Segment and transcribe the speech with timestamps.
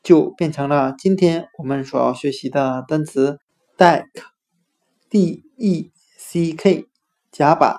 [0.00, 3.40] 就变成了今天我们所要学习的单词
[3.76, 4.06] deck
[5.10, 6.86] d e c k
[7.32, 7.78] 甲板。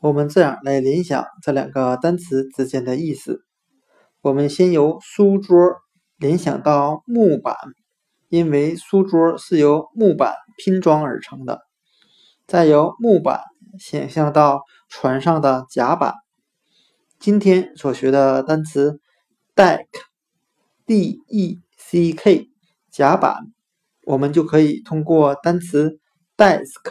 [0.00, 3.46] 我们这样来联想这两个单词之间的意思。
[4.20, 5.56] 我们先由书桌
[6.18, 7.56] 联想到木板。
[8.30, 11.62] 因为书桌是由木板拼装而成的，
[12.46, 13.40] 再由木板
[13.78, 16.12] 想象到船上的甲板。
[17.18, 19.00] 今天所学的单词
[19.56, 20.10] deck，d-e-c-k，
[22.90, 23.38] 甲板，
[24.04, 25.98] 我们就可以通过单词
[26.36, 26.84] desk，d-e-s-k，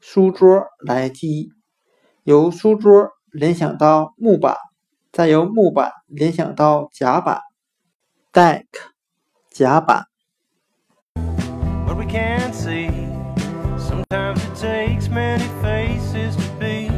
[0.00, 1.50] 书桌来记忆。
[2.24, 4.58] 由书桌联想到木板，
[5.12, 7.40] 再由木板联想到甲板。
[8.34, 8.66] deck
[9.50, 10.07] 甲板。
[12.52, 12.88] See.
[13.78, 16.88] Sometimes it takes many faces to be.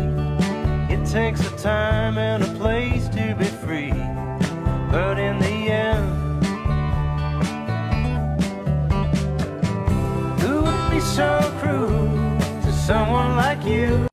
[0.93, 3.93] It takes a time and a place to be free.
[4.91, 6.45] But in the end,
[10.41, 12.09] who would be so cruel
[12.62, 14.09] to someone like you?